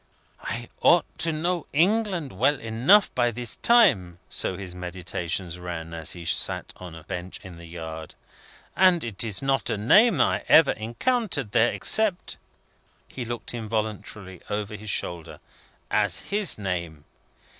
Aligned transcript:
"I 0.41 0.67
ought 0.81 1.05
to 1.19 1.31
know 1.31 1.67
England 1.73 2.31
well 2.33 2.59
enough 2.59 3.13
by 3.13 3.29
this 3.29 3.57
time;" 3.57 4.17
so 4.29 4.57
his 4.57 4.73
meditations 4.73 5.59
ran, 5.59 5.93
as 5.93 6.13
he 6.13 6.25
sat 6.25 6.73
on 6.77 6.95
a 6.95 7.03
bench 7.03 7.39
in 7.43 7.57
the 7.59 7.67
yard; 7.67 8.15
"and 8.75 9.03
it 9.03 9.23
is 9.23 9.43
not 9.43 9.69
a 9.69 9.77
name 9.77 10.19
I 10.19 10.43
ever 10.49 10.71
encountered 10.71 11.51
there, 11.51 11.71
except" 11.71 12.37
he 13.07 13.25
looked 13.25 13.53
involuntarily 13.53 14.41
over 14.49 14.73
his 14.75 14.89
shoulder 14.89 15.39
"as 15.91 16.17
his 16.31 16.57
name. 16.57 17.05